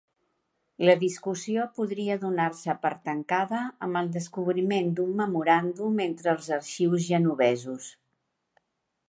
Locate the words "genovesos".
7.13-7.93